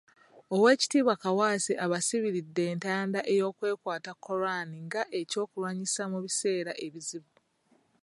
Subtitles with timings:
[0.55, 7.31] Owekitiibwa Kaawaase abasibiridde entanda ey'okwekwata Quran nga eky'okulwanyisa mu biseera ebizibu.